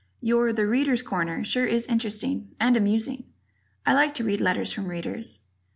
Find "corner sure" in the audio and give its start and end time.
1.03-1.67